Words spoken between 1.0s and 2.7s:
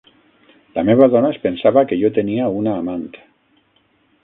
dona es pensava que jo tenia